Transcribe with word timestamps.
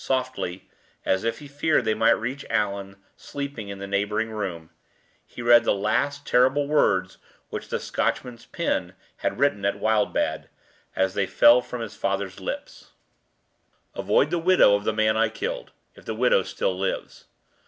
Softly 0.03 0.67
as 1.05 1.23
if 1.23 1.37
he 1.37 1.47
feared 1.47 1.85
they 1.85 1.93
might 1.93 2.17
reach 2.19 2.43
Allan, 2.49 2.95
sleeping 3.15 3.69
in 3.69 3.77
the 3.77 3.85
neighboring 3.85 4.31
room 4.31 4.71
he 5.27 5.43
read 5.43 5.63
the 5.63 5.75
last 5.75 6.25
terrible 6.25 6.67
words 6.67 7.19
which 7.49 7.67
the 7.67 7.79
Scotchman's 7.79 8.47
pen 8.47 8.95
had 9.17 9.37
written 9.37 9.63
at 9.63 9.79
Wildbad, 9.79 10.49
as 10.95 11.13
they 11.13 11.27
fell 11.27 11.61
from 11.61 11.81
his 11.81 11.95
father's 11.95 12.39
lips: 12.39 12.93
"Avoid 13.93 14.31
the 14.31 14.39
widow 14.39 14.73
of 14.73 14.85
the 14.85 14.91
man 14.91 15.15
I 15.15 15.29
killed 15.29 15.71
if 15.93 16.03
the 16.05 16.15
widow 16.15 16.41
still 16.41 16.75
lives. 16.75 17.25